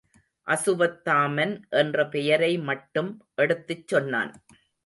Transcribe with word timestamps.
அசுவத்தாமன் 0.47 1.53
என்ற 1.73 2.07
பெயரை 2.07 2.57
மட்டும் 2.61 3.11
எடுத்துச் 3.35 3.87
சொன்னான். 3.87 4.33